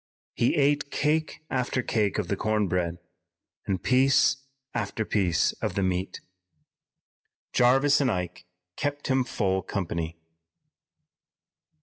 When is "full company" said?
9.23-10.17